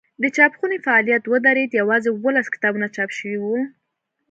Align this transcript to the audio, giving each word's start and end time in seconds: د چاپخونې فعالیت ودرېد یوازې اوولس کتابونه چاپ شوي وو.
د 0.21 0.23
چاپخونې 0.35 0.77
فعالیت 0.85 1.23
ودرېد 1.27 1.71
یوازې 1.81 2.09
اوولس 2.11 2.47
کتابونه 2.55 2.87
چاپ 2.95 3.09
شوي 3.17 3.37
وو. 3.41 3.57